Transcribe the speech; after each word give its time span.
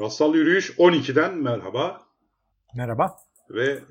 Rassal 0.00 0.34
Yürüyüş 0.34 0.70
12'den 0.70 1.38
merhaba. 1.38 2.02
Merhaba. 2.74 3.16
Ve 3.50 3.82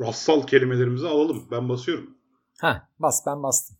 rassal 0.00 0.46
kelimelerimizi 0.46 1.06
alalım. 1.06 1.48
Ben 1.50 1.68
basıyorum. 1.68 2.18
Ha, 2.60 2.88
bas 2.98 3.26
ben 3.26 3.42
bastım. 3.42 3.76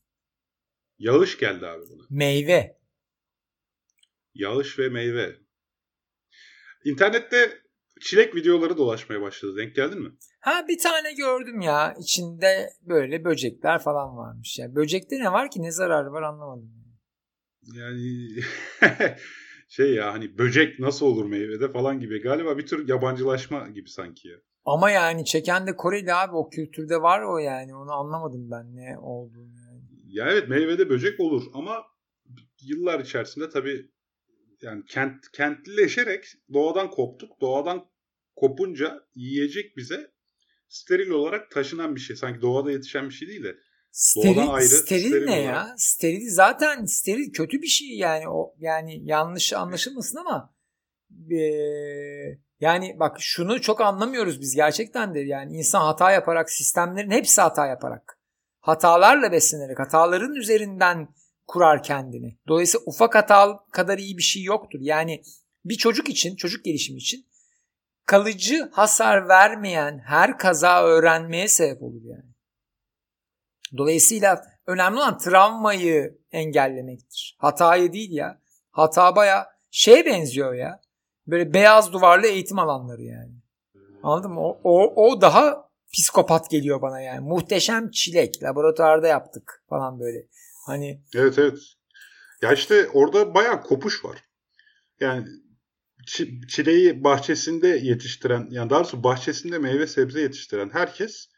Yağış 0.98 1.38
geldi 1.38 1.66
abi 1.66 1.84
buna. 1.90 2.02
Meyve. 2.10 2.78
Yağış 4.34 4.78
ve 4.78 4.88
meyve. 4.88 5.36
İnternette 6.84 7.58
çilek 8.00 8.34
videoları 8.34 8.76
dolaşmaya 8.76 9.20
başladı. 9.22 9.56
Denk 9.56 9.74
geldin 9.76 10.02
mi? 10.02 10.10
Ha 10.40 10.64
bir 10.68 10.78
tane 10.78 11.12
gördüm 11.12 11.60
ya. 11.60 11.94
İçinde 12.00 12.70
böyle 12.82 13.24
böcekler 13.24 13.78
falan 13.78 14.16
varmış. 14.16 14.58
Yani 14.58 14.74
böcekte 14.74 15.18
ne 15.18 15.32
var 15.32 15.50
ki 15.50 15.62
ne 15.62 15.72
zararı 15.72 16.12
var 16.12 16.22
anlamadım. 16.22 16.70
Yani 17.62 18.28
şey 19.68 19.94
ya 19.94 20.12
hani 20.12 20.38
böcek 20.38 20.78
nasıl 20.78 21.06
olur 21.06 21.24
meyvede 21.24 21.72
falan 21.72 22.00
gibi. 22.00 22.20
Galiba 22.20 22.58
bir 22.58 22.66
tür 22.66 22.88
yabancılaşma 22.88 23.68
gibi 23.68 23.90
sanki 23.90 24.28
ya. 24.28 24.36
Ama 24.64 24.90
yani 24.90 25.24
çeken 25.24 25.66
de 25.66 25.76
Koreli 25.76 26.14
abi 26.14 26.36
o 26.36 26.50
kültürde 26.50 27.02
var 27.02 27.22
o 27.22 27.38
yani 27.38 27.74
onu 27.74 27.92
anlamadım 27.92 28.50
ben 28.50 28.76
ne 28.76 28.98
olduğunu. 28.98 29.54
Yani. 29.66 29.82
Ya 30.08 30.30
evet 30.30 30.48
meyvede 30.48 30.88
böcek 30.88 31.20
olur 31.20 31.44
ama 31.54 31.84
yıllar 32.62 33.00
içerisinde 33.00 33.48
tabii 33.48 33.90
yani 34.62 34.84
kent 34.84 35.30
kentlileşerek 35.32 36.24
doğadan 36.52 36.90
koptuk. 36.90 37.40
Doğadan 37.40 37.90
kopunca 38.36 39.06
yiyecek 39.14 39.76
bize 39.76 40.10
steril 40.68 41.10
olarak 41.10 41.50
taşınan 41.50 41.94
bir 41.94 42.00
şey. 42.00 42.16
Sanki 42.16 42.40
doğada 42.40 42.72
yetişen 42.72 43.08
bir 43.08 43.14
şey 43.14 43.28
değil 43.28 43.44
de 43.44 43.56
Steril, 43.98 44.54
ayrı, 44.54 44.68
steril, 44.68 45.08
steril 45.08 45.24
ne 45.24 45.40
ya? 45.40 45.74
Steril 45.76 46.30
zaten 46.30 46.84
steril 46.84 47.32
kötü 47.32 47.62
bir 47.62 47.66
şey 47.66 47.88
yani 47.88 48.28
o 48.28 48.54
yani 48.58 49.00
yanlış 49.04 49.52
anlaşılmasın 49.52 50.18
ama 50.18 50.54
e, 51.30 51.40
yani 52.60 52.96
bak 53.00 53.16
şunu 53.20 53.60
çok 53.60 53.80
anlamıyoruz 53.80 54.40
biz 54.40 54.54
gerçekten 54.54 55.14
de 55.14 55.20
yani 55.20 55.56
insan 55.56 55.80
hata 55.80 56.10
yaparak 56.10 56.50
sistemlerin 56.50 57.10
hepsi 57.10 57.40
hata 57.40 57.66
yaparak 57.66 58.18
hatalarla 58.60 59.32
beslenerek 59.32 59.78
hataların 59.78 60.34
üzerinden 60.34 61.08
kurar 61.46 61.82
kendini. 61.82 62.38
Dolayısıyla 62.48 62.84
ufak 62.86 63.14
hata 63.14 63.60
kadar 63.72 63.98
iyi 63.98 64.16
bir 64.16 64.22
şey 64.22 64.42
yoktur. 64.42 64.78
Yani 64.82 65.22
bir 65.64 65.76
çocuk 65.76 66.08
için, 66.08 66.36
çocuk 66.36 66.64
gelişimi 66.64 66.98
için 66.98 67.26
kalıcı 68.06 68.68
hasar 68.72 69.28
vermeyen 69.28 69.98
her 70.06 70.38
kaza 70.38 70.84
öğrenmeye 70.84 71.48
sebep 71.48 71.82
olur 71.82 72.02
yani. 72.04 72.27
Dolayısıyla 73.76 74.42
önemli 74.66 74.98
olan 74.98 75.18
travmayı 75.18 76.18
engellemektir. 76.32 77.36
Hatayı 77.38 77.92
değil 77.92 78.12
ya. 78.12 78.40
Hata 78.70 79.16
baya 79.16 79.46
şeye 79.70 80.06
benziyor 80.06 80.54
ya. 80.54 80.80
Böyle 81.26 81.54
beyaz 81.54 81.92
duvarlı 81.92 82.26
eğitim 82.26 82.58
alanları 82.58 83.02
yani. 83.02 83.32
Anladın 84.02 84.30
mı? 84.30 84.40
O, 84.40 84.60
o, 84.64 85.06
o 85.06 85.20
daha 85.20 85.68
psikopat 85.92 86.50
geliyor 86.50 86.82
bana 86.82 87.00
yani. 87.00 87.20
Muhteşem 87.20 87.90
çilek. 87.90 88.42
Laboratuvarda 88.42 89.08
yaptık 89.08 89.64
falan 89.68 90.00
böyle. 90.00 90.26
Hani 90.66 91.02
Evet 91.14 91.38
evet. 91.38 91.58
Ya 92.42 92.52
işte 92.52 92.88
orada 92.88 93.34
baya 93.34 93.60
kopuş 93.60 94.04
var. 94.04 94.24
Yani 95.00 95.26
çileği 96.48 97.04
bahçesinde 97.04 97.68
yetiştiren 97.68 98.48
yani 98.50 98.70
daha 98.70 98.78
doğrusu 98.78 99.04
bahçesinde 99.04 99.58
meyve 99.58 99.86
sebze 99.86 100.20
yetiştiren 100.20 100.70
herkes 100.72 101.28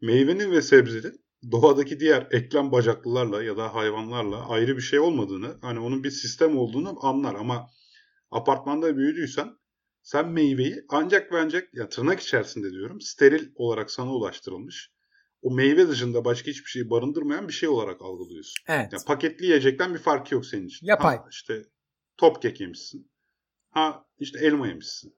meyvenin 0.00 0.52
ve 0.52 0.62
sebzenin 0.62 1.20
doğadaki 1.52 2.00
diğer 2.00 2.28
eklem 2.30 2.72
bacaklılarla 2.72 3.42
ya 3.42 3.56
da 3.56 3.74
hayvanlarla 3.74 4.48
ayrı 4.48 4.76
bir 4.76 4.82
şey 4.82 4.98
olmadığını, 4.98 5.58
hani 5.62 5.80
onun 5.80 6.04
bir 6.04 6.10
sistem 6.10 6.58
olduğunu 6.58 7.06
anlar 7.06 7.34
ama 7.34 7.70
apartmanda 8.30 8.96
büyüdüysen 8.96 9.48
sen 10.02 10.28
meyveyi 10.28 10.84
ancak 10.88 11.32
ve 11.32 11.38
ancak 11.38 11.74
ya 11.74 11.88
tırnak 11.88 12.20
içerisinde 12.20 12.72
diyorum 12.72 13.00
steril 13.00 13.50
olarak 13.54 13.90
sana 13.90 14.14
ulaştırılmış 14.14 14.90
o 15.42 15.54
meyve 15.54 15.88
dışında 15.88 16.24
başka 16.24 16.50
hiçbir 16.50 16.70
şeyi 16.70 16.90
barındırmayan 16.90 17.48
bir 17.48 17.52
şey 17.52 17.68
olarak 17.68 18.02
algılıyorsun. 18.02 18.64
Evet. 18.68 18.92
Ya 18.92 18.98
paketli 19.06 19.44
yiyecekten 19.44 19.94
bir 19.94 19.98
farkı 19.98 20.34
yok 20.34 20.46
senin 20.46 20.66
için. 20.66 20.86
Yapay. 20.86 21.16
Ha, 21.16 21.26
işte 21.30 21.62
top 22.16 22.42
kek 22.42 22.60
yemişsin. 22.60 23.10
Ha 23.70 24.04
işte 24.18 24.38
elma 24.38 24.68
yemişsin 24.68 25.14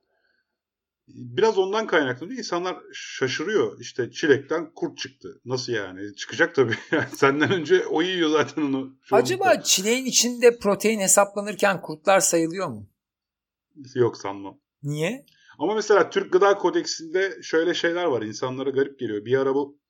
biraz 1.15 1.57
ondan 1.57 1.87
kaynaklanıyor. 1.87 2.37
İnsanlar 2.37 2.77
şaşırıyor. 2.93 3.79
İşte 3.79 4.11
çilekten 4.11 4.71
kurt 4.73 4.97
çıktı. 4.97 5.41
Nasıl 5.45 5.73
yani? 5.73 6.15
Çıkacak 6.15 6.55
tabii. 6.55 6.75
senden 7.15 7.51
önce 7.51 7.85
o 7.87 8.01
yiyor 8.01 8.29
zaten 8.29 8.61
onu. 8.61 8.95
Acaba 9.11 9.61
çileğin 9.61 10.05
içinde 10.05 10.57
protein 10.57 10.99
hesaplanırken 10.99 11.81
kurtlar 11.81 12.19
sayılıyor 12.19 12.67
mu? 12.67 12.89
Yok 13.95 14.17
sanmam. 14.17 14.59
Niye? 14.83 15.25
Ama 15.59 15.75
mesela 15.75 16.09
Türk 16.09 16.33
Gıda 16.33 16.57
Kodeksinde 16.57 17.39
şöyle 17.41 17.73
şeyler 17.73 18.05
var. 18.05 18.21
İnsanlara 18.21 18.69
garip 18.69 18.99
geliyor. 18.99 19.25
Bir 19.25 19.37
ara 19.37 19.55
bu 19.55 19.81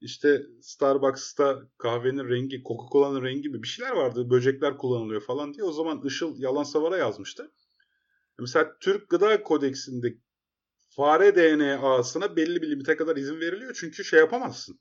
işte 0.00 0.42
Starbucks'ta 0.60 1.62
kahvenin 1.78 2.28
rengi, 2.28 2.62
Coca-Cola'nın 2.62 3.24
rengi 3.24 3.42
gibi 3.42 3.62
bir 3.62 3.68
şeyler 3.68 3.92
vardı. 3.92 4.30
Böcekler 4.30 4.76
kullanılıyor 4.76 5.20
falan 5.20 5.54
diye. 5.54 5.64
O 5.64 5.72
zaman 5.72 6.02
Işıl 6.04 6.38
Yalan 6.38 6.62
Savara 6.62 6.96
yazmıştı. 6.96 7.52
Mesela 8.38 8.76
Türk 8.80 9.08
Gıda 9.08 9.42
Kodeksinde 9.42 10.14
fare 10.96 11.36
DNA'sına 11.36 12.36
belli 12.36 12.62
bir 12.62 12.70
limite 12.70 12.96
kadar 12.96 13.16
izin 13.16 13.40
veriliyor. 13.40 13.76
Çünkü 13.80 14.04
şey 14.04 14.18
yapamazsın. 14.20 14.80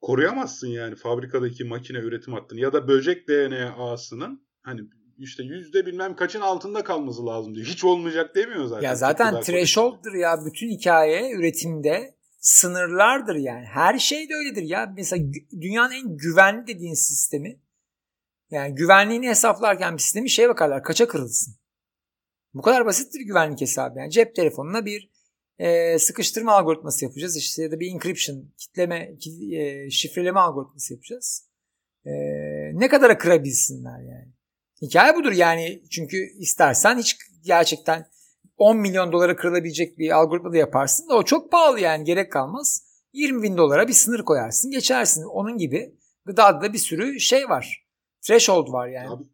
Koruyamazsın 0.00 0.68
yani 0.68 0.96
fabrikadaki 0.96 1.64
makine 1.64 1.98
üretim 1.98 2.32
hattını 2.32 2.60
ya 2.60 2.72
da 2.72 2.88
böcek 2.88 3.28
DNA'sının 3.28 4.48
hani 4.62 4.80
işte 5.18 5.42
yüzde 5.42 5.86
bilmem 5.86 6.16
kaçın 6.16 6.40
altında 6.40 6.84
kalması 6.84 7.26
lazım 7.26 7.54
diyor. 7.54 7.66
Hiç 7.66 7.84
olmayacak 7.84 8.34
demiyor 8.34 8.66
zaten. 8.66 8.88
Ya 8.88 8.94
zaten 8.94 9.40
threshold'dır 9.40 10.12
ya 10.12 10.38
bütün 10.46 10.68
hikaye 10.68 11.32
üretimde 11.32 12.16
sınırlardır 12.40 13.34
yani. 13.34 13.64
Her 13.64 13.98
şey 13.98 14.28
de 14.28 14.34
öyledir 14.34 14.62
ya. 14.62 14.92
Mesela 14.96 15.24
dünyanın 15.60 15.92
en 15.92 16.16
güvenli 16.16 16.66
dediğin 16.66 16.94
sistemi 16.94 17.60
yani 18.50 18.74
güvenliğini 18.74 19.28
hesaplarken 19.28 19.94
bir 19.94 20.02
sistemi 20.02 20.30
şeye 20.30 20.48
bakarlar 20.48 20.82
kaça 20.82 21.08
kırılsın. 21.08 21.54
Bu 22.54 22.62
kadar 22.62 22.86
basittir 22.86 23.20
güvenlik 23.20 23.60
hesabı. 23.60 23.98
Yani 23.98 24.10
cep 24.10 24.34
telefonuna 24.34 24.86
bir 24.86 25.10
e, 25.58 25.98
sıkıştırma 25.98 26.52
algoritması 26.52 27.04
yapacağız. 27.04 27.36
İşte 27.36 27.62
ya 27.62 27.70
da 27.70 27.80
bir 27.80 27.90
encryption, 27.92 28.52
kitleme, 28.58 29.16
e, 29.52 29.90
şifreleme 29.90 30.40
algoritması 30.40 30.94
yapacağız. 30.94 31.48
E, 32.04 32.12
ne 32.72 32.88
kadara 32.88 33.18
kırabilsinler 33.18 34.00
yani. 34.00 34.32
Hikaye 34.82 35.16
budur 35.16 35.32
yani. 35.32 35.82
Çünkü 35.90 36.16
istersen 36.38 36.98
hiç 36.98 37.16
gerçekten 37.44 38.06
10 38.56 38.76
milyon 38.76 39.12
dolara 39.12 39.36
kırılabilecek 39.36 39.98
bir 39.98 40.10
algoritma 40.10 40.52
da 40.52 40.56
yaparsın 40.56 41.08
da 41.08 41.14
o 41.14 41.22
çok 41.22 41.52
pahalı 41.52 41.80
yani 41.80 42.04
gerek 42.04 42.32
kalmaz. 42.32 42.82
20 43.12 43.42
bin 43.42 43.56
dolara 43.56 43.88
bir 43.88 43.92
sınır 43.92 44.24
koyarsın 44.24 44.70
geçersin. 44.70 45.22
Onun 45.22 45.58
gibi 45.58 45.96
gıdada 46.24 46.62
da 46.62 46.72
bir 46.72 46.78
sürü 46.78 47.20
şey 47.20 47.48
var. 47.48 47.86
Threshold 48.22 48.72
var 48.72 48.88
yani. 48.88 49.08
Abi, 49.08 49.24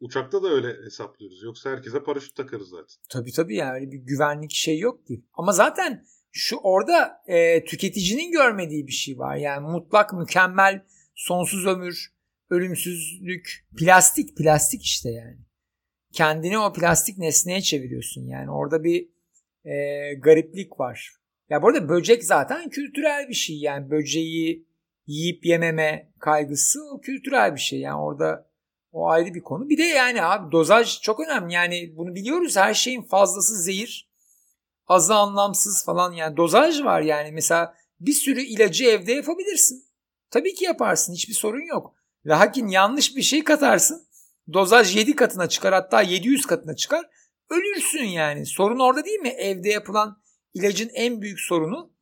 Uçakta 0.00 0.42
da 0.42 0.48
öyle 0.48 0.84
hesaplıyoruz. 0.84 1.42
Yoksa 1.42 1.70
herkese 1.70 2.02
paraşüt 2.02 2.36
takarız 2.36 2.68
zaten. 2.68 2.96
Tabii 3.08 3.32
tabii 3.32 3.56
yani 3.56 3.92
bir 3.92 3.98
güvenlik 3.98 4.50
şey 4.50 4.78
yok 4.78 5.06
ki. 5.06 5.24
Ama 5.32 5.52
zaten 5.52 6.04
şu 6.32 6.56
orada 6.56 7.22
e, 7.26 7.64
tüketicinin 7.64 8.32
görmediği 8.32 8.86
bir 8.86 8.92
şey 8.92 9.18
var. 9.18 9.36
Yani 9.36 9.66
mutlak 9.66 10.12
mükemmel 10.12 10.84
sonsuz 11.14 11.66
ömür, 11.66 12.12
ölümsüzlük, 12.50 13.66
plastik 13.78 14.36
plastik 14.36 14.82
işte 14.82 15.10
yani. 15.10 15.38
Kendini 16.12 16.58
o 16.58 16.72
plastik 16.72 17.18
nesneye 17.18 17.60
çeviriyorsun 17.60 18.26
yani. 18.26 18.50
Orada 18.50 18.84
bir 18.84 19.08
e, 19.64 20.14
gariplik 20.14 20.80
var. 20.80 21.12
Ya 21.50 21.62
bu 21.62 21.68
arada 21.68 21.88
böcek 21.88 22.24
zaten 22.24 22.70
kültürel 22.70 23.28
bir 23.28 23.34
şey 23.34 23.58
yani 23.58 23.90
böceği 23.90 24.68
yiyip 25.06 25.46
yememe 25.46 26.12
kaygısı 26.18 26.80
o 26.94 27.00
kültürel 27.00 27.54
bir 27.54 27.60
şey. 27.60 27.80
Yani 27.80 28.00
orada 28.00 28.47
o 28.98 29.08
ayrı 29.08 29.34
bir 29.34 29.42
konu. 29.42 29.68
Bir 29.68 29.78
de 29.78 29.82
yani 29.82 30.22
abi 30.22 30.52
dozaj 30.52 31.00
çok 31.00 31.20
önemli. 31.20 31.54
Yani 31.54 31.92
bunu 31.96 32.14
biliyoruz 32.14 32.56
her 32.56 32.74
şeyin 32.74 33.02
fazlası 33.02 33.62
zehir. 33.62 34.08
Azı 34.86 35.14
anlamsız 35.14 35.84
falan 35.84 36.12
yani 36.12 36.36
dozaj 36.36 36.82
var 36.82 37.00
yani. 37.00 37.32
Mesela 37.32 37.74
bir 38.00 38.12
sürü 38.12 38.40
ilacı 38.40 38.84
evde 38.84 39.12
yapabilirsin. 39.12 39.84
Tabii 40.30 40.54
ki 40.54 40.64
yaparsın 40.64 41.12
hiçbir 41.12 41.34
sorun 41.34 41.68
yok. 41.68 41.94
Lakin 42.26 42.66
yanlış 42.66 43.16
bir 43.16 43.22
şey 43.22 43.44
katarsın. 43.44 44.08
Dozaj 44.52 44.96
7 44.96 45.16
katına 45.16 45.48
çıkar 45.48 45.74
hatta 45.74 46.02
700 46.02 46.46
katına 46.46 46.76
çıkar. 46.76 47.06
Ölürsün 47.50 48.04
yani. 48.04 48.46
Sorun 48.46 48.78
orada 48.78 49.04
değil 49.04 49.20
mi? 49.20 49.28
Evde 49.28 49.68
yapılan 49.68 50.22
ilacın 50.54 50.90
en 50.94 51.22
büyük 51.22 51.40
sorunu 51.40 51.92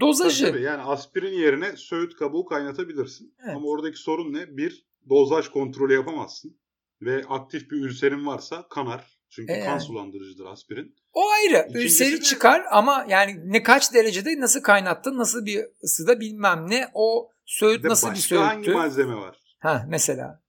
dozajı. 0.00 0.44
Tabii, 0.44 0.52
tabii. 0.52 0.64
Yani 0.64 0.82
aspirin 0.82 1.38
yerine 1.38 1.76
söğüt 1.76 2.16
kabuğu 2.16 2.44
kaynatabilirsin. 2.44 3.34
Evet. 3.44 3.56
Ama 3.56 3.68
oradaki 3.68 3.96
sorun 3.96 4.32
ne? 4.32 4.56
Bir, 4.56 4.86
dozaj 5.08 5.48
kontrolü 5.48 5.94
yapamazsın. 5.94 6.60
Ve 7.00 7.24
aktif 7.28 7.70
bir 7.70 7.76
ülserin 7.76 8.26
varsa 8.26 8.68
kanar. 8.68 9.18
Çünkü 9.30 9.52
e 9.52 9.64
kan 9.64 9.78
sulandırıcıdır 9.78 10.46
aspirin. 10.46 10.96
O 11.12 11.30
ayrı. 11.30 11.66
İkincisi 11.68 12.04
Ülseri 12.04 12.20
de... 12.20 12.22
çıkar 12.22 12.62
ama 12.70 13.06
yani 13.08 13.40
ne 13.44 13.62
kaç 13.62 13.94
derecede 13.94 14.40
nasıl 14.40 14.60
kaynattın, 14.60 15.18
nasıl 15.18 15.46
bir 15.46 15.64
ısıda 15.84 16.20
bilmem 16.20 16.70
ne. 16.70 16.90
O 16.94 17.30
söğüt 17.44 17.84
nasıl 17.84 18.10
bir 18.10 18.16
söğüttü. 18.16 18.44
hangi 18.44 18.70
malzeme 18.70 19.14
var? 19.14 19.38
Ha 19.58 19.86
mesela. 19.88 20.42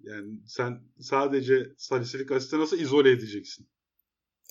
Yani 0.00 0.40
sen 0.46 0.80
sadece 1.00 1.74
salisilik 1.78 2.32
asiti 2.32 2.58
nasıl 2.58 2.78
izole 2.78 3.10
edeceksin? 3.10 3.68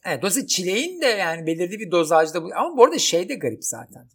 Evet 0.06 0.22
dolayısıyla 0.22 0.48
çileğin 0.48 1.02
de 1.02 1.06
yani 1.06 1.48
belirli 1.48 1.80
bir 1.80 1.92
dozajda 1.92 2.44
bu. 2.44 2.50
Ama 2.56 2.78
bu 2.78 2.84
arada 2.84 3.00
şey 3.00 3.30
de 3.30 3.36
garip 3.36 3.64
zaten. 3.64 4.10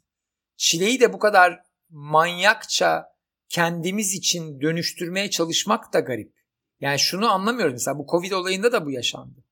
Çileği 0.57 1.01
de 1.01 1.13
bu 1.13 1.19
kadar 1.19 1.63
manyakça 1.89 3.12
kendimiz 3.53 4.15
için 4.15 4.61
dönüştürmeye 4.61 5.31
çalışmak 5.31 5.93
da 5.93 6.01
garip. 6.01 6.33
Yani 6.81 6.99
şunu 6.99 7.31
anlamıyorum 7.31 7.73
mesela 7.73 7.99
bu 7.99 8.07
Covid 8.11 8.33
olayında 8.33 8.73
da 8.73 8.87
bu 8.87 8.91
yaşandı. 8.91 9.45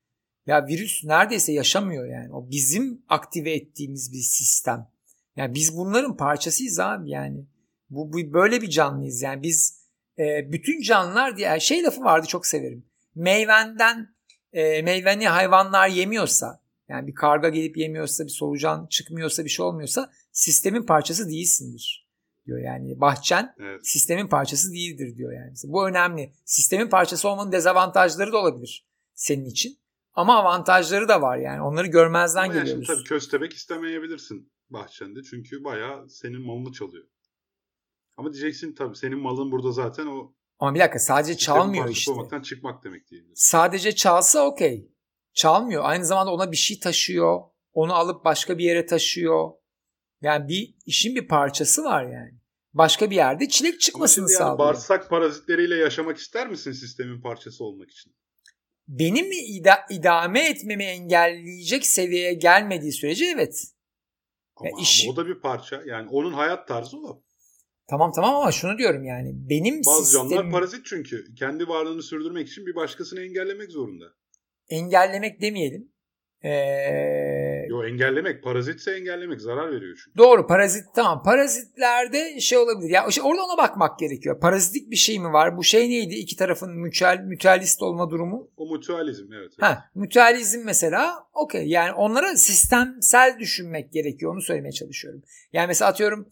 Ya 0.46 0.66
virüs 0.66 1.04
neredeyse 1.04 1.52
yaşamıyor 1.52 2.06
yani. 2.06 2.32
O 2.32 2.50
bizim 2.50 3.02
aktive 3.08 3.52
ettiğimiz 3.52 4.12
bir 4.12 4.22
sistem. 4.22 4.88
Yani 5.36 5.54
biz 5.54 5.76
bunların 5.76 6.16
parçasıyız 6.16 6.80
abi 6.80 7.10
yani. 7.10 7.46
Bu, 7.90 8.12
bu 8.12 8.32
böyle 8.32 8.62
bir 8.62 8.70
canlıyız 8.70 9.22
yani 9.22 9.42
biz 9.42 9.80
e, 10.18 10.52
bütün 10.52 10.82
canlılar 10.82 11.36
diye 11.36 11.60
şey 11.60 11.82
lafı 11.82 12.00
vardı 12.00 12.26
çok 12.26 12.46
severim. 12.46 12.86
Meyvenden 13.14 14.14
e, 14.52 14.82
meyveni 14.82 15.28
hayvanlar 15.28 15.88
yemiyorsa 15.88 16.62
yani 16.88 17.06
bir 17.06 17.14
karga 17.14 17.48
gelip 17.48 17.76
yemiyorsa 17.76 18.24
bir 18.24 18.30
solucan 18.30 18.86
çıkmıyorsa 18.86 19.44
bir 19.44 19.50
şey 19.50 19.66
olmuyorsa 19.66 20.10
sistemin 20.32 20.82
parçası 20.82 21.28
değilsindir 21.28 22.09
diyor 22.46 22.58
yani 22.58 23.00
bahçen 23.00 23.54
evet. 23.58 23.86
sistemin 23.86 24.28
parçası 24.28 24.72
değildir 24.72 25.16
diyor 25.16 25.32
yani. 25.32 25.52
Bu 25.64 25.88
önemli. 25.88 26.32
Sistemin 26.44 26.88
parçası 26.88 27.28
olmanın 27.28 27.52
dezavantajları 27.52 28.32
da 28.32 28.38
olabilir 28.38 28.86
senin 29.14 29.44
için. 29.44 29.80
Ama 30.12 30.36
avantajları 30.36 31.08
da 31.08 31.22
var 31.22 31.38
yani. 31.38 31.62
Onları 31.62 31.86
görmezden 31.86 32.44
Ama 32.44 32.52
geliyoruz. 32.52 32.70
Yani 32.70 32.86
şimdi 32.86 32.98
tabii 32.98 33.08
köstebek 33.08 33.52
istemeyebilirsin 33.52 34.52
bahçende. 34.70 35.22
Çünkü 35.22 35.64
bayağı 35.64 36.08
senin 36.10 36.46
malını 36.46 36.72
çalıyor. 36.72 37.04
Ama 38.16 38.32
diyeceksin 38.32 38.74
tabii 38.74 38.96
senin 38.96 39.18
malın 39.18 39.52
burada 39.52 39.72
zaten 39.72 40.06
o 40.06 40.34
ama 40.60 40.74
bir 40.74 40.80
dakika 40.80 40.98
sadece 40.98 41.36
çalmıyor 41.36 41.88
işte. 41.88 42.12
olmaktan 42.12 42.42
çıkmak 42.42 42.84
demek 42.84 43.10
değil. 43.10 43.24
Sadece 43.34 43.94
çalsa 43.94 44.46
okey. 44.46 44.90
Çalmıyor. 45.34 45.82
Aynı 45.84 46.04
zamanda 46.04 46.30
ona 46.30 46.52
bir 46.52 46.56
şey 46.56 46.80
taşıyor. 46.80 47.40
Onu 47.72 47.94
alıp 47.94 48.24
başka 48.24 48.58
bir 48.58 48.64
yere 48.64 48.86
taşıyor. 48.86 49.50
Yani 50.22 50.48
bir 50.48 50.74
işin 50.86 51.16
bir 51.16 51.28
parçası 51.28 51.84
var 51.84 52.04
yani. 52.04 52.40
Başka 52.74 53.10
bir 53.10 53.16
yerde 53.16 53.48
çilek 53.48 53.80
çıkmasını 53.80 54.24
Ama 54.24 54.28
sağlıyor. 54.28 54.48
Yani 54.48 54.58
bağırsak 54.58 55.10
parazitleriyle 55.10 55.76
yaşamak 55.76 56.18
ister 56.18 56.48
misin 56.48 56.72
sistemin 56.72 57.20
parçası 57.20 57.64
olmak 57.64 57.90
için? 57.90 58.12
Benim 58.88 59.26
ida- 59.32 59.86
idame 59.90 60.48
etmemi 60.48 60.84
engelleyecek 60.84 61.86
seviyeye 61.86 62.34
gelmediği 62.34 62.92
sürece 62.92 63.24
evet. 63.34 63.64
Ama, 64.56 64.68
ya 64.68 64.74
iş... 64.82 65.04
ama 65.04 65.12
o 65.12 65.16
da 65.16 65.26
bir 65.26 65.40
parça. 65.40 65.82
Yani 65.86 66.08
onun 66.10 66.32
hayat 66.32 66.68
tarzı 66.68 66.96
o. 66.98 67.22
Tamam 67.90 68.12
tamam 68.12 68.34
ama 68.34 68.52
şunu 68.52 68.78
diyorum 68.78 69.04
yani. 69.04 69.32
Benim 69.34 69.80
Bazı 69.86 70.04
sistemim... 70.04 70.30
canlılar 70.30 70.52
parazit 70.52 70.86
çünkü. 70.86 71.34
Kendi 71.34 71.68
varlığını 71.68 72.02
sürdürmek 72.02 72.48
için 72.48 72.66
bir 72.66 72.74
başkasını 72.74 73.20
engellemek 73.20 73.70
zorunda. 73.70 74.04
Engellemek 74.68 75.40
demeyelim. 75.40 75.92
Ee... 76.44 76.50
Engellemek 78.00 78.42
parazitse 78.42 78.92
engellemek 78.92 79.40
zarar 79.40 79.72
veriyor 79.72 79.98
çünkü. 80.04 80.18
Doğru 80.18 80.46
parazit 80.46 80.84
tamam 80.94 81.22
parazitlerde 81.22 82.40
şey 82.40 82.58
olabilir 82.58 82.90
ya 82.90 83.06
işte 83.08 83.22
orada 83.22 83.42
ona 83.44 83.58
bakmak 83.58 83.98
gerekiyor. 83.98 84.40
Parazitik 84.40 84.90
bir 84.90 84.96
şey 84.96 85.18
mi 85.18 85.32
var? 85.32 85.56
Bu 85.56 85.64
şey 85.64 85.90
neydi? 85.90 86.14
İki 86.14 86.36
tarafın 86.36 86.70
mütual, 86.70 87.18
mütualist 87.18 87.82
olma 87.82 88.10
durumu. 88.10 88.50
O 88.56 88.66
mutualizm 88.66 89.32
evet. 89.32 89.52
evet. 89.52 89.62
Ha, 89.62 89.84
mütualizm 89.94 90.60
mesela 90.64 91.14
okey 91.34 91.66
yani 91.66 91.92
onlara 91.92 92.36
sistemsel 92.36 93.36
düşünmek 93.38 93.92
gerekiyor 93.92 94.32
onu 94.32 94.42
söylemeye 94.42 94.72
çalışıyorum. 94.72 95.22
Yani 95.52 95.66
mesela 95.66 95.90
atıyorum 95.90 96.28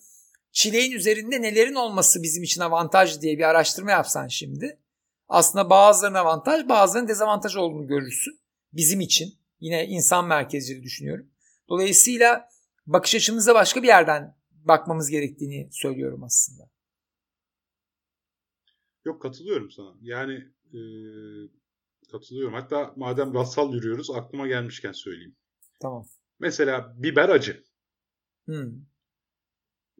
çileğin 0.52 0.92
üzerinde 0.92 1.42
nelerin 1.42 1.74
olması 1.74 2.22
bizim 2.22 2.42
için 2.42 2.60
avantaj 2.60 3.20
diye 3.20 3.38
bir 3.38 3.48
araştırma 3.48 3.90
yapsan 3.90 4.28
şimdi 4.28 4.78
aslında 5.28 5.70
bazılarının 5.70 6.18
avantaj 6.18 6.68
bazılarının 6.68 7.08
dezavantaj 7.08 7.56
olduğunu 7.56 7.86
görürsün 7.86 8.40
bizim 8.72 9.00
için. 9.00 9.34
Yine 9.60 9.86
insan 9.86 10.26
merkezcili 10.26 10.82
düşünüyorum. 10.82 11.26
Dolayısıyla 11.68 12.48
bakış 12.86 13.14
açımıza 13.14 13.54
başka 13.54 13.82
bir 13.82 13.88
yerden 13.88 14.36
bakmamız 14.50 15.10
gerektiğini 15.10 15.68
söylüyorum 15.72 16.24
aslında. 16.24 16.70
Yok 19.04 19.22
katılıyorum 19.22 19.70
sana. 19.70 19.94
Yani 20.00 20.34
e, 20.72 20.80
katılıyorum. 22.10 22.54
Hatta 22.54 22.92
madem 22.96 23.34
rastsal 23.34 23.74
yürüyoruz 23.74 24.10
aklıma 24.10 24.46
gelmişken 24.46 24.92
söyleyeyim. 24.92 25.36
Tamam. 25.80 26.06
Mesela 26.38 26.94
biber 26.96 27.28
acı. 27.28 27.64
Hmm. 28.44 28.72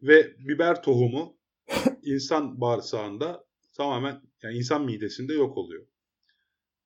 Ve 0.01 0.35
biber 0.39 0.83
tohumu 0.83 1.37
insan 2.03 2.61
bağırsağında 2.61 3.45
tamamen 3.73 4.21
yani 4.43 4.57
insan 4.57 4.85
midesinde 4.85 5.33
yok 5.33 5.57
oluyor. 5.57 5.87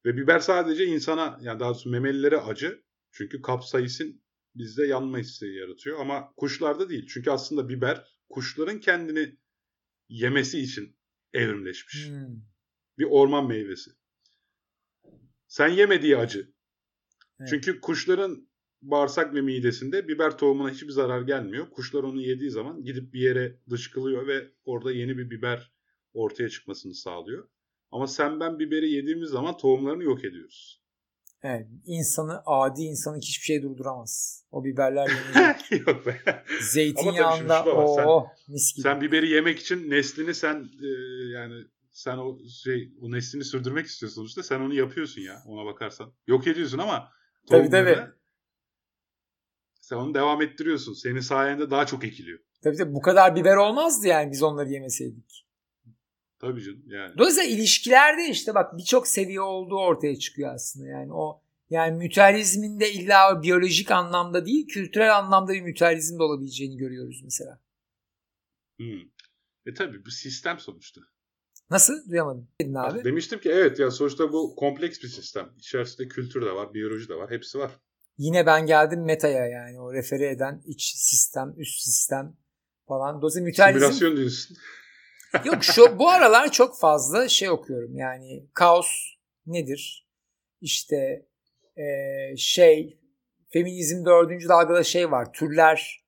Ve 0.06 0.18
biber 0.18 0.40
sadece 0.40 0.86
insana 0.86 1.40
yani 1.42 1.60
daha 1.60 1.70
doğrusu 1.70 1.90
memelilere 1.90 2.38
acı. 2.38 2.84
Çünkü 3.12 3.42
kapsaisin 3.42 4.23
bizde 4.56 4.86
yanma 4.88 5.18
hissi 5.18 5.46
yaratıyor. 5.46 6.00
Ama 6.00 6.34
kuşlarda 6.38 6.90
değil. 6.90 7.08
Çünkü 7.08 7.32
aslında 7.32 7.70
biber 7.70 8.08
kuşların 8.30 8.80
kendini 8.80 9.38
yemesi 10.10 10.60
için 10.60 10.98
evrimleşmiş. 11.34 12.10
Hmm. 12.10 12.42
Bir 12.98 13.08
orman 13.10 13.48
meyvesi. 13.48 13.92
Sen 15.48 15.68
yemediği 15.68 16.18
acı. 16.18 16.54
Evet. 17.40 17.50
Çünkü 17.50 17.82
kuşların 17.82 18.48
bağırsak 18.82 19.36
ve 19.36 19.42
midesinde 19.42 20.08
biber 20.08 20.38
tohumuna 20.38 20.70
hiçbir 20.70 20.92
zarar 20.92 21.22
gelmiyor. 21.22 21.70
Kuşlar 21.70 22.04
onu 22.04 22.22
yediği 22.22 22.50
zaman 22.50 22.84
gidip 22.84 23.14
bir 23.14 23.20
yere 23.20 23.60
dışkılıyor 23.70 24.28
ve 24.28 24.52
orada 24.66 24.92
yeni 24.92 25.18
bir 25.18 25.30
biber 25.30 25.74
ortaya 26.14 26.50
çıkmasını 26.50 26.96
sağlıyor. 26.96 27.48
Ama 27.92 28.08
sen 28.08 28.40
ben 28.40 28.60
biberi 28.60 28.90
yediğimiz 28.92 29.30
zaman 29.30 29.58
tohumlarını 29.58 30.04
yok 30.04 30.26
ediyoruz. 30.26 30.83
Evet, 31.44 31.68
insanı 31.86 32.42
adi 32.45 32.81
insanı 32.81 33.18
hiçbir 33.18 33.45
şey 33.45 33.63
durduramaz. 33.63 34.44
O 34.51 34.63
biberler 34.63 35.10
yenecek. 35.36 35.88
yok 35.88 36.06
be. 36.06 36.44
Zeytinyağında 36.62 37.66
o 37.66 37.95
sen, 37.95 38.54
mis 38.54 38.75
gibi. 38.75 38.84
Sen 38.84 39.01
biberi 39.01 39.30
yemek 39.30 39.60
için 39.60 39.90
neslini 39.90 40.34
sen 40.34 40.69
e, 40.84 40.88
yani 41.34 41.63
sen 41.92 42.18
o 42.18 42.38
şey 42.63 42.94
o 43.01 43.12
neslini 43.12 43.44
sürdürmek 43.44 43.86
istiyorsun 43.86 44.16
sonuçta. 44.16 44.44
Sen 44.44 44.60
onu 44.60 44.74
yapıyorsun 44.74 45.22
ya 45.22 45.44
ona 45.48 45.66
bakarsan. 45.66 46.13
Yok 46.28 46.48
ediyorsun 46.48 46.78
ama 46.78 47.10
tabii 47.50 47.69
tabii. 47.69 47.98
Sen 49.81 49.96
onu 49.96 50.13
devam 50.13 50.42
ettiriyorsun. 50.42 50.94
Senin 50.94 51.19
sayende 51.19 51.69
daha 51.72 51.86
çok 51.86 52.04
ekiliyor. 52.04 52.39
Tabii 52.63 52.78
tabii 52.78 52.94
bu 52.94 53.01
kadar 53.01 53.36
biber 53.36 53.56
olmazdı 53.56 54.07
yani 54.07 54.31
biz 54.31 54.44
onları 54.44 54.69
yemeseydik. 54.69 55.43
Tabii 56.44 56.63
canım 56.63 56.84
yani. 56.86 57.18
Dolayısıyla 57.18 57.50
ilişkilerde 57.50 58.30
işte 58.30 58.56
bak 58.56 58.78
birçok 58.78 59.07
seviye 59.07 59.42
olduğu 59.42 59.80
ortaya 59.80 60.16
çıkıyor 60.16 60.54
aslında 60.54 60.88
yani 60.88 61.13
o 61.13 61.42
yani 61.69 61.98
mütealizmin 61.98 62.79
de 62.79 62.94
illa 62.94 63.44
biyolojik 63.44 63.91
anlamda 63.91 64.46
değil 64.46 64.68
kültürel 64.68 65.18
anlamda 65.18 65.53
bir 65.53 65.62
mütealizm 65.62 66.20
de 66.20 66.24
olabileceğini 66.24 66.77
görüyoruz 66.77 67.22
mesela. 67.24 67.60
Hmm. 68.77 69.01
E 69.65 69.74
tabii 69.74 70.06
bu 70.06 70.12
sistem 70.12 70.60
sonuçta. 70.60 71.01
Nasıl? 71.70 72.10
Duyamadım. 72.10 72.48
Dedin 72.62 72.74
abi. 72.74 73.03
Demiştim 73.03 73.39
ki 73.39 73.50
evet 73.50 73.79
ya 73.79 73.91
sonuçta 73.91 74.34
bu 74.34 74.56
kompleks 74.56 75.03
bir 75.03 75.08
sistem. 75.08 75.50
İçerisinde 75.58 76.08
kültür 76.08 76.41
de 76.46 76.51
var, 76.51 76.74
biyoloji 76.74 77.10
de 77.10 77.15
var. 77.15 77.32
Hepsi 77.32 77.60
var. 77.60 77.72
Yine 78.18 78.46
ben 78.46 78.65
geldim 78.65 79.06
metaya 79.06 79.48
yani 79.48 79.79
o 79.79 79.94
refere 79.94 80.29
eden 80.29 80.62
iç 80.65 80.94
sistem, 80.96 81.53
üst 81.58 81.82
sistem 81.82 82.38
falan. 82.88 83.22
Dolayısıyla 83.22 83.46
mütealizm... 83.46 83.79
Simülasyon 83.79 84.18
diyorsun. 84.18 84.58
Yok 85.46 85.63
şu 85.63 86.00
bu 86.00 86.10
aralar 86.10 86.52
çok 86.52 86.80
fazla 86.80 87.28
şey 87.28 87.50
okuyorum. 87.50 87.98
Yani 87.98 88.48
kaos 88.54 88.88
nedir? 89.46 90.08
İşte 90.62 91.25
e, 91.78 91.86
şey 92.38 93.00
feminizm 93.50 94.06
dördüncü 94.06 94.50
dalgada 94.50 94.84
şey 94.84 95.12
var. 95.12 95.34
Türler 95.34 96.06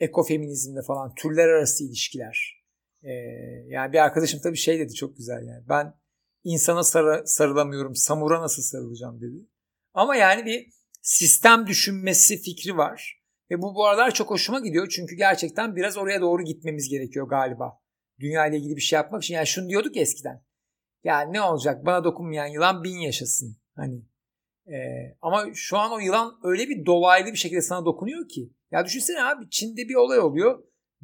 ekofeminizmde 0.00 0.82
falan 0.82 1.14
türler 1.14 1.48
arası 1.48 1.84
ilişkiler. 1.84 2.64
E, 3.02 3.10
yani 3.68 3.92
bir 3.92 3.98
arkadaşım 3.98 4.40
tabii 4.42 4.56
şey 4.56 4.78
dedi 4.78 4.94
çok 4.94 5.16
güzel 5.16 5.46
yani. 5.46 5.64
Ben 5.68 5.94
insana 6.44 6.82
sarı, 6.82 7.22
sarılamıyorum. 7.26 7.94
Samura 7.94 8.40
nasıl 8.42 8.62
sarılacağım 8.62 9.20
dedi. 9.20 9.46
Ama 9.94 10.16
yani 10.16 10.44
bir 10.44 10.72
sistem 11.02 11.66
düşünmesi 11.66 12.42
fikri 12.42 12.76
var. 12.76 13.20
Ve 13.50 13.62
bu 13.62 13.74
bu 13.74 13.86
aralar 13.86 14.10
çok 14.10 14.30
hoşuma 14.30 14.60
gidiyor. 14.60 14.88
Çünkü 14.88 15.16
gerçekten 15.16 15.76
biraz 15.76 15.96
oraya 15.96 16.20
doğru 16.20 16.42
gitmemiz 16.42 16.88
gerekiyor 16.88 17.28
galiba 17.28 17.80
dünya 18.20 18.46
ile 18.46 18.56
ilgili 18.56 18.76
bir 18.76 18.80
şey 18.80 18.96
yapmak 18.96 19.22
için. 19.22 19.34
Yani 19.34 19.46
şunu 19.46 19.68
diyorduk 19.68 19.96
eskiden. 19.96 20.44
Ya 21.04 21.20
ne 21.20 21.42
olacak 21.42 21.86
bana 21.86 22.04
dokunmayan 22.04 22.46
yılan 22.46 22.84
bin 22.84 22.98
yaşasın. 22.98 23.56
Hani 23.76 24.02
e, 24.66 24.78
ama 25.22 25.46
şu 25.54 25.78
an 25.78 25.92
o 25.92 25.98
yılan 25.98 26.38
öyle 26.42 26.68
bir 26.68 26.86
dolaylı 26.86 27.32
bir 27.32 27.38
şekilde 27.38 27.62
sana 27.62 27.84
dokunuyor 27.84 28.28
ki. 28.28 28.52
Ya 28.70 28.84
düşünsene 28.84 29.24
abi 29.24 29.50
Çin'de 29.50 29.88
bir 29.88 29.94
olay 29.94 30.18
oluyor. 30.18 30.62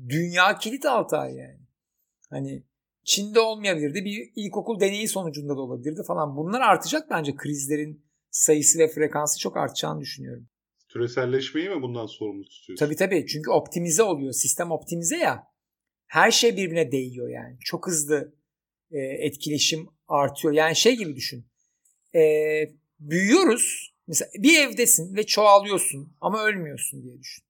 Dünya 0.08 0.58
kilit 0.58 0.86
altı 0.86 1.16
ay 1.16 1.34
yani. 1.34 1.60
Hani 2.30 2.64
Çin'de 3.04 3.40
olmayabilirdi. 3.40 4.04
Bir 4.04 4.32
ilkokul 4.36 4.80
deneyi 4.80 5.08
sonucunda 5.08 5.56
da 5.56 5.60
olabilirdi 5.60 6.02
falan. 6.06 6.36
Bunlar 6.36 6.60
artacak 6.60 7.10
bence 7.10 7.36
krizlerin 7.36 8.06
sayısı 8.30 8.78
ve 8.78 8.88
frekansı 8.88 9.38
çok 9.38 9.56
artacağını 9.56 10.00
düşünüyorum. 10.00 10.48
Küreselleşmeyi 10.88 11.68
mi 11.68 11.82
bundan 11.82 12.06
sorumlu 12.06 12.44
tutuyorsun? 12.44 12.86
Tabii 12.86 12.96
tabii. 12.96 13.26
Çünkü 13.26 13.50
optimize 13.50 14.02
oluyor. 14.02 14.32
Sistem 14.32 14.70
optimize 14.70 15.16
ya 15.16 15.55
her 16.06 16.30
şey 16.30 16.56
birbirine 16.56 16.92
değiyor 16.92 17.28
yani. 17.28 17.56
Çok 17.60 17.86
hızlı 17.86 18.34
e, 18.90 18.98
etkileşim 18.98 19.88
artıyor. 20.08 20.54
Yani 20.54 20.76
şey 20.76 20.96
gibi 20.96 21.16
düşün. 21.16 21.46
E, 22.14 22.20
büyüyoruz. 23.00 23.94
Mesela 24.06 24.30
bir 24.38 24.58
evdesin 24.58 25.16
ve 25.16 25.26
çoğalıyorsun 25.26 26.16
ama 26.20 26.44
ölmüyorsun 26.44 27.02
diye 27.02 27.18
düşün. 27.18 27.44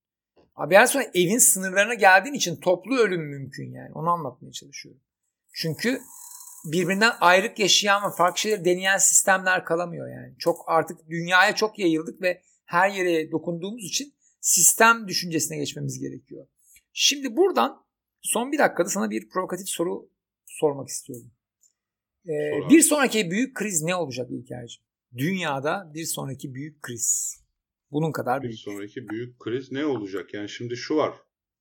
Abi 0.54 0.74
ben 0.74 0.84
sonra 0.84 1.04
evin 1.14 1.38
sınırlarına 1.38 1.94
geldiğin 1.94 2.34
için 2.34 2.56
toplu 2.56 2.96
ölüm 2.98 3.22
mümkün 3.22 3.72
yani. 3.72 3.92
Onu 3.94 4.10
anlatmaya 4.10 4.52
çalışıyorum. 4.52 5.00
Çünkü 5.52 6.00
birbirinden 6.64 7.12
ayrık 7.20 7.58
yaşayan 7.58 8.10
ve 8.10 8.16
farklı 8.16 8.40
şeyleri 8.40 8.64
deneyen 8.64 8.98
sistemler 8.98 9.64
kalamıyor 9.64 10.08
yani. 10.08 10.34
Çok 10.38 10.64
artık 10.66 11.08
dünyaya 11.08 11.54
çok 11.54 11.78
yayıldık 11.78 12.22
ve 12.22 12.42
her 12.64 12.90
yere 12.90 13.30
dokunduğumuz 13.30 13.84
için 13.84 14.14
sistem 14.40 15.08
düşüncesine 15.08 15.56
geçmemiz 15.56 16.00
gerekiyor. 16.00 16.46
Şimdi 16.92 17.36
buradan 17.36 17.85
son 18.26 18.52
bir 18.52 18.58
dakikada 18.58 18.88
sana 18.88 19.10
bir 19.10 19.28
provokatif 19.28 19.68
soru 19.68 20.10
sormak 20.46 20.88
istiyorum. 20.88 21.32
Ee, 22.28 22.70
bir 22.70 22.80
sonraki 22.80 23.30
büyük 23.30 23.54
kriz 23.54 23.82
ne 23.82 23.94
olacak 23.94 24.30
İlker'cim? 24.30 24.82
Dünyada 25.16 25.90
bir 25.94 26.04
sonraki 26.04 26.54
büyük 26.54 26.82
kriz. 26.82 27.40
Bunun 27.90 28.12
kadar 28.12 28.42
büyük. 28.42 28.52
Bir 28.52 28.58
sonraki 28.58 29.08
büyük 29.08 29.38
kriz 29.38 29.72
ne 29.72 29.86
olacak? 29.86 30.34
Yani 30.34 30.48
şimdi 30.48 30.76
şu 30.76 30.96
var. 30.96 31.14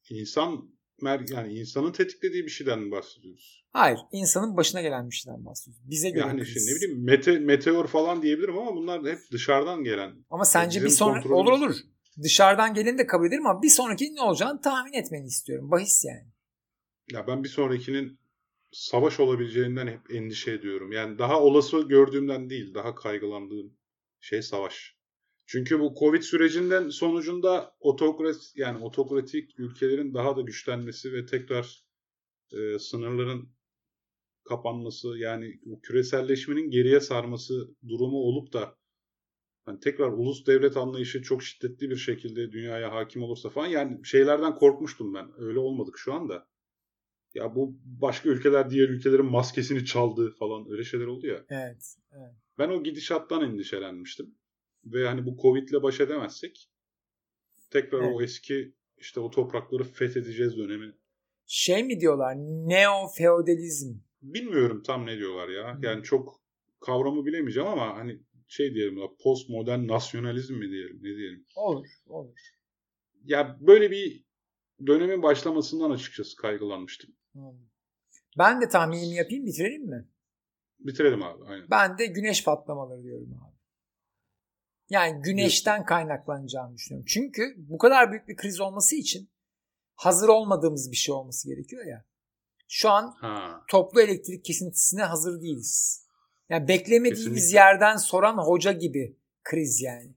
İnsan 0.10 0.76
yani 1.02 1.54
insanın 1.54 1.92
tetiklediği 1.92 2.44
bir 2.44 2.50
şeyden 2.50 2.80
mi 2.80 2.92
bahsediyoruz? 2.92 3.66
Hayır, 3.72 4.00
insanın 4.12 4.58
başına 4.58 4.82
gelen 4.82 5.10
bir 5.10 5.16
şeyden 5.16 5.46
bahsediyoruz. 5.46 5.90
Bize 5.90 6.10
göre 6.10 6.28
yani 6.28 6.40
kriz. 6.44 6.54
Şey, 6.54 6.74
ne 6.74 6.76
bileyim 6.76 7.06
mete, 7.06 7.40
meteor 7.40 7.88
falan 7.88 8.22
diyebilirim 8.22 8.58
ama 8.58 8.76
bunlar 8.76 9.06
hep 9.06 9.20
dışarıdan 9.32 9.84
gelen. 9.84 10.26
Ama 10.30 10.46
sence 10.46 10.84
bir 10.84 10.90
sonra 10.90 11.36
olur 11.36 11.52
olur. 11.52 11.76
Dışarıdan 12.24 12.74
geleni 12.74 12.98
de 12.98 13.08
kabul 13.08 13.28
ederim 13.28 13.48
ama 13.48 13.62
bir 13.62 13.70
sonraki 13.70 14.16
ne 14.16 14.22
olacağını 14.22 14.62
tahmin 14.62 14.94
etmeni 14.94 15.26
istiyorum. 15.26 15.72
Bahis 15.72 16.06
yani. 16.06 16.35
Ya 17.12 17.28
ben 17.28 17.44
bir 17.44 17.50
sonrakinin 17.50 18.20
savaş 18.72 19.20
olabileceğinden 19.20 19.88
hep 19.88 20.12
endişe 20.12 20.52
ediyorum. 20.52 20.92
Yani 20.92 21.18
daha 21.18 21.42
olası 21.42 21.82
gördüğümden 21.82 22.50
değil, 22.50 22.74
daha 22.74 22.96
kaygılandığım 22.96 23.78
şey 24.20 24.42
savaş. 24.42 24.96
Çünkü 25.46 25.80
bu 25.80 25.96
Covid 26.00 26.22
sürecinden 26.22 26.90
sonucunda 26.90 27.76
otokrat 27.80 28.36
yani 28.56 28.84
otokratik 28.84 29.60
ülkelerin 29.60 30.14
daha 30.14 30.38
da 30.38 30.42
güçlenmesi 30.42 31.14
ve 31.14 31.26
tekrar 31.26 31.86
e, 32.54 32.80
sınırların 32.80 33.50
kapanması 34.44 35.18
yani 35.18 35.60
o 35.72 35.82
küreselleşmenin 35.82 36.70
geriye 36.72 37.00
sarması 37.00 37.76
durumu 37.88 38.18
olup 38.18 38.54
da 38.54 38.78
yani 39.68 39.80
tekrar 39.80 40.12
ulus 40.12 40.48
devlet 40.48 40.78
anlayışı 40.78 41.22
çok 41.22 41.44
şiddetli 41.44 41.90
bir 41.90 41.96
şekilde 41.96 42.52
dünyaya 42.52 42.92
hakim 42.92 43.24
olursa 43.24 43.50
falan 43.50 43.68
yani 43.68 44.06
şeylerden 44.06 44.56
korkmuştum 44.56 45.14
ben. 45.14 45.32
Öyle 45.38 45.60
olmadık 45.60 45.98
şu 45.98 46.14
anda. 46.14 46.48
Ya 47.36 47.56
bu 47.56 47.78
başka 47.86 48.30
ülkeler 48.30 48.70
diğer 48.70 48.90
ülkelerin 48.90 49.26
maskesini 49.26 49.86
çaldı 49.86 50.32
falan 50.40 50.72
öyle 50.72 50.84
şeyler 50.84 51.06
oldu 51.06 51.28
ya. 51.28 51.46
Evet. 51.50 51.96
evet. 52.12 52.34
Ben 52.58 52.70
o 52.70 52.84
gidişattan 52.84 53.42
endişelenmiştim. 53.42 54.36
Ve 54.86 55.08
hani 55.08 55.26
bu 55.26 55.38
Covid'le 55.42 55.84
baş 55.84 56.00
edemezsek 56.00 56.70
tekrar 57.70 58.02
evet. 58.02 58.16
o 58.16 58.22
eski 58.22 58.74
işte 58.98 59.20
o 59.20 59.32
toprakları 59.32 59.84
fethedeceğiz 59.84 60.58
dönemi. 60.58 60.94
Şey 61.46 61.84
mi 61.84 62.00
diyorlar? 62.00 62.36
Neo 62.38 63.08
feodalizm. 63.18 63.98
Bilmiyorum 64.22 64.84
tam 64.86 65.06
ne 65.06 65.18
diyorlar 65.18 65.50
ya. 65.50 65.80
Yani 65.82 66.04
çok 66.04 66.42
kavramı 66.80 67.26
bilemeyeceğim 67.26 67.70
ama 67.70 67.98
hani 67.98 68.20
şey 68.48 68.74
diyelim 68.74 68.98
ya 68.98 69.08
postmodern 69.24 69.88
nasyonalizm 69.88 70.54
mi 70.54 70.70
diyelim 70.70 70.98
ne 70.98 71.16
diyelim. 71.16 71.46
Olur 71.56 71.88
olur. 72.06 72.40
Ya 73.24 73.58
böyle 73.62 73.92
bir 73.92 74.26
dönemin 74.88 75.24
başlamasından 75.24 75.92
açıkçası 75.92 76.36
kaygılanmıştım. 76.36 77.16
Ben 78.38 78.62
de 78.62 78.70
tahminimi 78.70 79.16
yapayım 79.16 79.46
bitirelim 79.46 79.90
mi? 79.90 80.08
Bitirelim 80.80 81.24
abi 81.24 81.44
aynen. 81.46 81.70
Ben 81.72 81.98
de 81.98 82.06
güneş 82.06 82.44
patlamaları 82.44 83.04
diyorum 83.04 83.40
abi. 83.44 83.56
Yani 84.90 85.22
güneşten 85.22 85.86
kaynaklanacağını 85.86 86.76
düşünüyorum. 86.76 87.06
Çünkü 87.10 87.56
bu 87.58 87.78
kadar 87.78 88.12
büyük 88.12 88.28
bir 88.28 88.36
kriz 88.36 88.60
olması 88.60 88.96
için 88.96 89.30
hazır 89.96 90.30
olmadığımız 90.30 90.92
bir 90.92 90.96
şey 90.96 91.16
olması 91.16 91.48
gerekiyor 91.48 91.86
ya. 91.86 92.06
Şu 92.68 92.90
an 92.90 93.16
ha. 93.22 93.64
toplu 93.70 94.02
elektrik 94.02 94.46
kesintisine 94.46 95.04
hazır 95.04 95.42
değiliz. 95.42 96.06
Yani 96.50 96.68
beklemediğimiz 96.68 97.26
Kesinlikle. 97.26 97.58
yerden 97.58 97.98
soran 97.98 98.38
hoca 98.38 98.72
gibi 98.72 99.18
kriz 99.44 99.82
yani. 99.82 100.16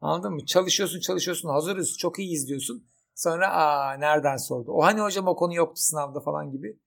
Anladın 0.00 0.32
mı? 0.32 0.46
Çalışıyorsun 0.46 1.00
çalışıyorsun 1.00 1.48
hazırız 1.48 1.98
çok 1.98 2.18
iyiyiz 2.18 2.48
diyorsun. 2.48 2.88
Sonra 3.16 3.52
aa 3.52 3.94
nereden 3.96 4.36
sordu? 4.36 4.70
O 4.72 4.82
hani 4.82 5.00
hocam 5.00 5.28
o 5.28 5.36
konu 5.36 5.54
yoktu 5.54 5.80
sınavda 5.82 6.20
falan 6.20 6.50
gibi 6.50 6.78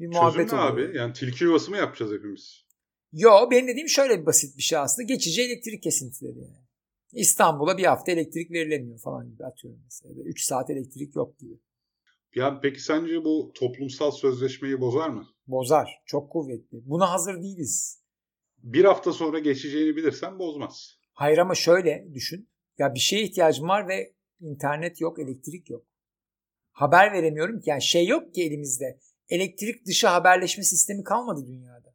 bir 0.00 0.06
muhabbet 0.06 0.34
Çözüm 0.50 0.58
oluyor. 0.58 0.72
abi? 0.72 0.96
Yani 0.96 1.12
tilki 1.12 1.44
yuvası 1.44 1.70
mı 1.70 1.76
yapacağız 1.76 2.12
hepimiz? 2.12 2.64
Yo 3.12 3.30
benim 3.50 3.68
dediğim 3.68 3.88
şöyle 3.88 4.20
bir 4.20 4.26
basit 4.26 4.56
bir 4.56 4.62
şey 4.62 4.78
aslında. 4.78 5.06
Geçici 5.06 5.42
elektrik 5.42 5.82
kesintileri 5.82 6.38
yani. 6.38 6.66
İstanbul'a 7.12 7.78
bir 7.78 7.84
hafta 7.84 8.12
elektrik 8.12 8.50
verilemiyor 8.50 8.98
falan 9.00 9.30
gibi 9.30 9.44
atıyorum 9.44 9.80
mesela. 9.84 10.14
3 10.24 10.44
saat 10.44 10.70
elektrik 10.70 11.16
yok 11.16 11.38
gibi. 11.38 11.60
Ya 12.34 12.60
peki 12.62 12.80
sence 12.82 13.24
bu 13.24 13.52
toplumsal 13.54 14.10
sözleşmeyi 14.10 14.80
bozar 14.80 15.08
mı? 15.08 15.26
Bozar. 15.46 16.02
Çok 16.06 16.32
kuvvetli. 16.32 16.78
Buna 16.84 17.10
hazır 17.10 17.42
değiliz. 17.42 18.02
Bir 18.62 18.84
hafta 18.84 19.12
sonra 19.12 19.38
geçeceğini 19.38 19.96
bilirsen 19.96 20.38
bozmaz. 20.38 20.98
Hayır 21.12 21.38
ama 21.38 21.54
şöyle 21.54 22.08
düşün. 22.14 22.50
Ya 22.78 22.94
bir 22.94 23.00
şeye 23.00 23.22
ihtiyacım 23.22 23.68
var 23.68 23.88
ve 23.88 24.14
internet 24.40 25.00
yok, 25.00 25.18
elektrik 25.18 25.70
yok. 25.70 25.86
Haber 26.72 27.12
veremiyorum 27.12 27.60
ki. 27.60 27.70
Yani 27.70 27.82
şey 27.82 28.06
yok 28.06 28.34
ki 28.34 28.42
elimizde. 28.42 28.98
Elektrik 29.28 29.86
dışı 29.86 30.06
haberleşme 30.06 30.64
sistemi 30.64 31.04
kalmadı 31.04 31.46
dünyada. 31.46 31.94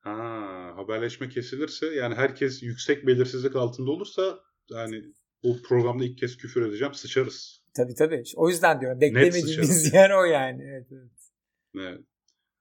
Ha, 0.00 0.72
haberleşme 0.76 1.28
kesilirse 1.28 1.86
yani 1.86 2.14
herkes 2.14 2.62
yüksek 2.62 3.06
belirsizlik 3.06 3.56
altında 3.56 3.90
olursa 3.90 4.38
yani 4.70 5.02
bu 5.42 5.62
programda 5.62 6.04
ilk 6.04 6.18
kez 6.18 6.36
küfür 6.36 6.68
edeceğim 6.68 6.94
sıçarız. 6.94 7.62
Tabii 7.76 7.94
tabii. 7.94 8.22
O 8.36 8.48
yüzden 8.48 8.80
diyorum 8.80 9.00
beklemediğimiz 9.00 9.94
yer 9.94 10.10
o 10.10 10.24
yani. 10.24 10.62
Evet, 10.62 10.86
evet. 10.92 11.10
evet. 11.74 12.00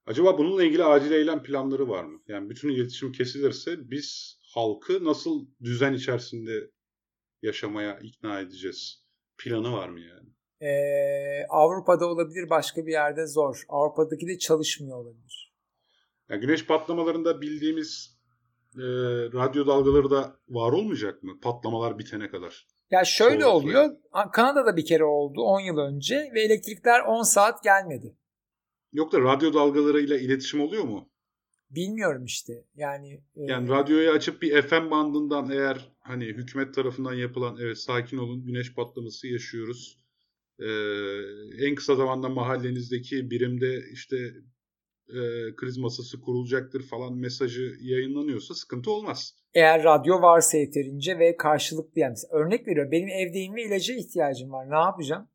Acaba 0.06 0.38
bununla 0.38 0.64
ilgili 0.64 0.84
acil 0.84 1.12
eylem 1.12 1.44
planları 1.44 1.90
var 1.90 2.04
mı? 2.04 2.22
Yani 2.28 2.50
bütün 2.50 2.70
iletişim 2.70 3.12
kesilirse 3.12 3.90
biz 3.92 4.40
halkı 4.54 5.04
nasıl 5.04 5.48
düzen 5.64 5.94
içerisinde 5.94 6.72
yaşamaya 7.42 8.00
ikna 8.00 8.40
edeceğiz? 8.40 9.03
Planı 9.38 9.72
var 9.74 9.90
mı 9.90 10.00
yani? 10.00 10.30
Ee, 10.62 11.46
Avrupa'da 11.50 12.08
olabilir 12.08 12.50
başka 12.50 12.86
bir 12.86 12.92
yerde 12.92 13.28
zor. 13.28 13.64
Avrupa'daki 13.70 14.28
de 14.28 14.38
çalışmıyor 14.38 14.98
olabilir. 14.98 15.54
Yani 16.30 16.42
güneş 16.42 16.66
patlamalarında 16.68 17.42
bildiğimiz 17.42 18.18
e, 18.76 18.84
radyo 19.34 19.68
dalgaları 19.68 20.10
da 20.10 20.36
var 20.50 20.72
olmayacak 20.72 21.24
mı? 21.24 21.40
Patlamalar 21.42 22.00
bitene 22.00 22.30
kadar. 22.30 22.68
Ya 22.92 23.04
şöyle 23.06 23.42
Soğuklu. 23.42 23.58
oluyor. 23.58 23.90
Kanada'da 24.34 24.78
bir 24.78 24.86
kere 24.86 25.04
oldu 25.04 25.42
10 25.42 25.60
yıl 25.60 25.78
önce 25.78 26.32
ve 26.36 26.42
elektrikler 26.42 27.00
10 27.00 27.24
saat 27.24 27.64
gelmedi. 27.64 28.18
Yok 28.92 29.12
da 29.12 29.22
radyo 29.22 29.54
dalgalarıyla 29.54 30.18
iletişim 30.18 30.62
oluyor 30.62 30.84
mu? 30.84 31.10
Bilmiyorum 31.76 32.26
işte. 32.26 32.54
Yani 32.76 33.14
e... 33.36 33.44
yani 33.44 33.70
radyoyu 33.70 34.12
açıp 34.12 34.42
bir 34.42 34.62
FM 34.62 34.92
bandından 34.92 35.50
eğer 35.50 35.92
hani 36.00 36.26
hükümet 36.26 36.74
tarafından 36.74 37.14
yapılan 37.14 37.58
evet 37.62 37.78
sakin 37.78 38.18
olun 38.18 38.46
güneş 38.46 38.74
patlaması 38.74 39.28
yaşıyoruz. 39.28 40.04
Ee, 40.60 40.66
en 41.68 41.76
kısa 41.76 41.96
zamanda 41.96 42.30
mahallenizdeki 42.30 43.32
birimde 43.32 43.80
işte 43.92 44.18
e, 45.10 45.22
kriz 45.56 45.78
masası 45.78 46.22
kurulacaktır 46.22 46.84
falan 46.84 47.18
mesajı 47.18 47.76
yayınlanıyorsa 47.82 48.54
sıkıntı 48.54 48.92
olmaz. 48.92 49.36
Eğer 49.54 49.84
radyo 49.84 50.22
varsa 50.22 50.58
yeterince 50.58 51.20
ve 51.20 51.38
karşılıklı 51.38 52.02
yani 52.02 52.16
örnek 52.32 52.68
veriyor 52.68 52.92
benim 52.92 53.08
evdeyim 53.08 53.56
ve 53.56 53.64
ilaca 53.64 53.96
ihtiyacım 53.96 54.52
var 54.52 54.70
ne 54.70 54.76
yapacağım? 54.76 55.28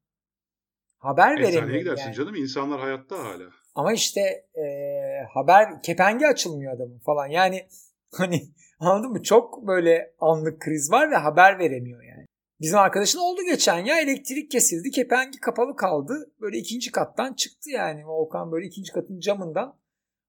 Haber 0.98 1.32
Eczaneye 1.32 1.52
veremiyorum 1.52 1.80
gidersin 1.80 2.04
yani. 2.04 2.14
canım 2.14 2.34
insanlar 2.34 2.80
hayatta 2.80 3.18
hala. 3.18 3.50
Ama 3.78 3.92
işte 3.92 4.20
e, 4.54 4.64
haber 5.34 5.82
kepengi 5.82 6.26
açılmıyor 6.26 6.72
adamın 6.72 6.98
falan 6.98 7.26
yani 7.26 7.66
hani 8.12 8.48
anladın 8.80 9.10
mı 9.10 9.22
çok 9.22 9.66
böyle 9.66 10.14
anlık 10.20 10.60
kriz 10.60 10.90
var 10.90 11.10
ve 11.10 11.16
haber 11.16 11.58
veremiyor 11.58 12.02
yani. 12.02 12.26
Bizim 12.60 12.78
arkadaşın 12.78 13.18
oldu 13.18 13.40
geçen 13.50 13.78
ya 13.84 14.00
elektrik 14.00 14.50
kesildi 14.50 14.90
kepengi 14.90 15.40
kapalı 15.40 15.76
kaldı. 15.76 16.32
Böyle 16.40 16.58
ikinci 16.58 16.92
kattan 16.92 17.34
çıktı 17.34 17.70
yani 17.70 18.06
Volkan 18.06 18.52
böyle 18.52 18.66
ikinci 18.66 18.92
katın 18.92 19.20
camından 19.20 19.78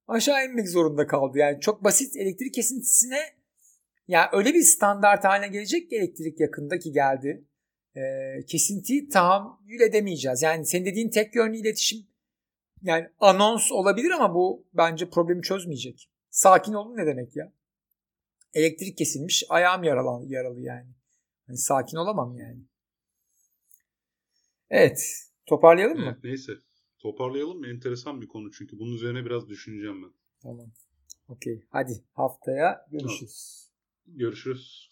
aşağı 0.07 0.45
inmek 0.45 0.69
zorunda 0.69 1.07
kaldı. 1.07 1.37
Yani 1.37 1.59
çok 1.59 1.83
basit 1.83 2.15
elektrik 2.15 2.53
kesintisine 2.53 3.19
ya 4.07 4.29
öyle 4.33 4.53
bir 4.53 4.63
standart 4.63 5.23
haline 5.23 5.47
gelecek 5.47 5.89
ki 5.89 5.95
elektrik 5.95 6.39
yakında 6.39 6.79
ki 6.79 6.91
geldi. 6.91 7.45
E, 7.95 8.01
kesintiyi 8.47 9.09
tahammül 9.09 9.81
edemeyeceğiz. 9.81 10.41
Yani 10.41 10.65
senin 10.65 10.85
dediğin 10.85 11.09
tek 11.09 11.35
yönlü 11.35 11.57
iletişim 11.57 12.08
yani 12.81 13.09
anons 13.19 13.71
olabilir 13.71 14.11
ama 14.11 14.35
bu 14.35 14.67
bence 14.73 15.09
problemi 15.09 15.41
çözmeyecek. 15.41 16.09
Sakin 16.29 16.73
olun 16.73 16.97
ne 16.97 17.05
demek 17.05 17.35
ya? 17.35 17.53
Elektrik 18.53 18.97
kesilmiş 18.97 19.43
ayağım 19.49 19.83
yaralı, 19.83 20.25
yaralı 20.27 20.61
yani. 20.61 20.89
Hani 21.47 21.57
sakin 21.57 21.97
olamam 21.97 22.37
yani. 22.37 22.59
Evet. 24.69 24.99
Toparlayalım 25.45 25.97
mı? 25.99 26.05
Evet, 26.13 26.23
neyse. 26.23 26.51
Toparlayalım 26.99 27.59
mı? 27.59 27.67
Enteresan 27.67 28.21
bir 28.21 28.27
konu 28.27 28.51
çünkü. 28.51 28.79
Bunun 28.79 28.95
üzerine 28.95 29.25
biraz 29.25 29.49
düşüneceğim 29.49 30.03
ben. 30.03 30.11
Tamam. 30.41 30.71
Okey. 31.27 31.63
Hadi 31.69 32.03
haftaya 32.13 32.85
görüşürüz. 32.91 33.69
Görüşürüz. 34.07 34.89